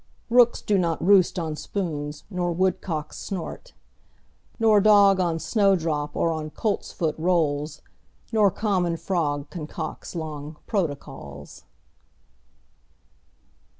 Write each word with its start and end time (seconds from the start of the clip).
Rooks 0.31 0.63
do 0.63 0.79
not 0.79 0.99
roost 1.05 1.37
on 1.37 1.55
spoons, 1.55 2.23
nor 2.31 2.51
woodcocks 2.53 3.19
snort 3.19 3.73
Nor 4.57 4.81
dog 4.81 5.19
on 5.19 5.37
snowdrop 5.37 6.15
or 6.15 6.31
on 6.31 6.49
coltsfoot 6.49 7.13
rolls. 7.19 7.83
Nor 8.31 8.49
common 8.49 8.97
frog 8.97 9.51
concocts 9.51 10.15
long 10.15 10.57
protocols. 10.65 11.65